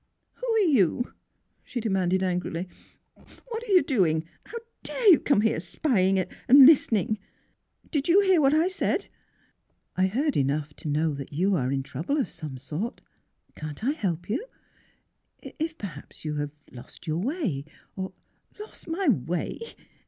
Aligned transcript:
''Who 0.41 0.51
are 0.55 0.65
you?" 0.67 1.13
she 1.63 1.79
demanded 1.79 2.23
angrily." 2.23 2.67
"What 3.49 3.61
are 3.61 3.71
you 3.71 3.83
doing? 3.83 4.23
How 4.47 4.57
dare 4.81 5.11
you 5.11 5.19
come 5.19 5.41
here— 5.41 5.59
spying— 5.59 6.17
and— 6.19 6.27
and 6.47 6.65
listening? 6.65 7.19
Did 7.91 8.07
you— 8.07 8.15
did 8.23 8.27
you 8.29 8.31
hear 8.31 8.41
what 8.41 8.51
I 8.55 8.67
said? 8.67 9.09
""I 9.95 10.07
heard 10.07 10.35
enough 10.35 10.73
to 10.77 10.87
know 10.89 11.13
that 11.13 11.33
you 11.33 11.53
are 11.53 11.71
in 11.71 11.83
trouble 11.83 12.17
of 12.17 12.31
some 12.31 12.57
sort. 12.57 13.01
Can't 13.55 13.83
I 13.83 13.91
help 13.91 14.27
you— 14.27 14.43
if, 15.59 15.77
per 15.77 15.85
haps, 15.85 16.25
you 16.25 16.37
have 16.37 16.49
lost 16.71 17.05
your 17.05 17.19
way, 17.19 17.65
or 17.95 18.11
"^' 18.57 18.59
Lost 18.59 18.87
my 18.87 19.07
way! 19.07 19.59